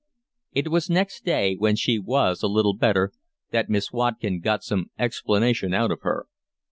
[0.51, 3.11] It was next day, when she was a little better,
[3.51, 6.25] that Miss Watkin got some explanation out of her.